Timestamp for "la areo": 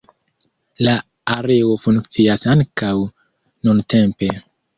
0.87-1.75